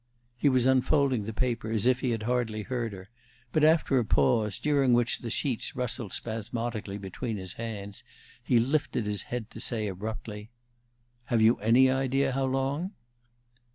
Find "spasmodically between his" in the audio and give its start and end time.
6.11-7.53